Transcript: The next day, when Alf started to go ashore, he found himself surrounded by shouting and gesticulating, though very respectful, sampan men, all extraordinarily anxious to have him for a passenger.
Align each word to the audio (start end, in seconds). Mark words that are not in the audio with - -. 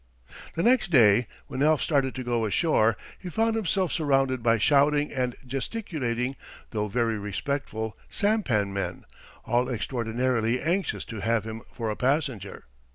The 0.55 0.63
next 0.63 0.89
day, 0.89 1.27
when 1.45 1.61
Alf 1.61 1.79
started 1.79 2.15
to 2.15 2.23
go 2.23 2.43
ashore, 2.47 2.97
he 3.19 3.29
found 3.29 3.55
himself 3.55 3.91
surrounded 3.91 4.41
by 4.41 4.57
shouting 4.57 5.11
and 5.13 5.35
gesticulating, 5.45 6.35
though 6.71 6.87
very 6.87 7.19
respectful, 7.19 7.95
sampan 8.09 8.73
men, 8.73 9.05
all 9.45 9.69
extraordinarily 9.69 10.59
anxious 10.59 11.05
to 11.05 11.19
have 11.19 11.43
him 11.45 11.61
for 11.71 11.91
a 11.91 11.95
passenger. 11.95 12.65